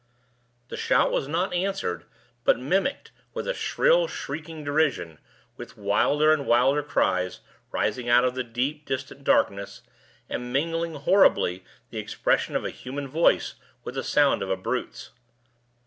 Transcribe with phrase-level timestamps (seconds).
[0.69, 2.05] The shout was not answered,
[2.43, 5.19] but mimicked with a shrill, shrieking derision,
[5.57, 9.83] with wilder and wilder cries, rising out of the deep distant darkness,
[10.27, 13.53] and mingling horribly the expression of a human voice
[13.83, 15.11] with the sound of a brute's.